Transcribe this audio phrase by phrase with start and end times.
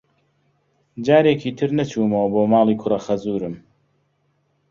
[1.05, 3.55] جارێکی تر نەچوومەوە بۆ ماڵی کوڕەخەزوورم.